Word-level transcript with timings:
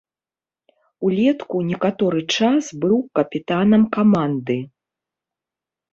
Улетку 1.09 1.57
некаторы 1.71 2.19
час 2.37 2.63
быў 2.85 2.97
капітанам 3.19 3.81
каманды. 3.99 4.57